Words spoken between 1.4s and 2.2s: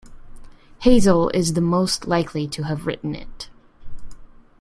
the most